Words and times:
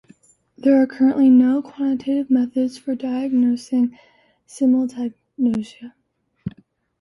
There 0.57 0.81
are 0.81 0.87
currently 0.87 1.29
no 1.29 1.61
quantitative 1.61 2.31
methods 2.31 2.75
for 2.75 2.95
diagnosing 2.95 3.99
simultanagnosia. 4.47 5.93